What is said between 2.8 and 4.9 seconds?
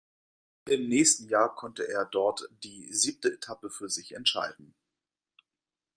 siebte Etappe für sich entscheiden.